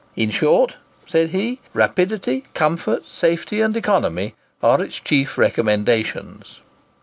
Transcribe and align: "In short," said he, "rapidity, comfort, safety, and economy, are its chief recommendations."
"In 0.15 0.31
short," 0.31 0.77
said 1.05 1.29
he, 1.29 1.59
"rapidity, 1.75 2.45
comfort, 2.55 3.07
safety, 3.07 3.61
and 3.61 3.77
economy, 3.77 4.33
are 4.63 4.81
its 4.83 4.99
chief 4.99 5.37
recommendations." 5.37 6.59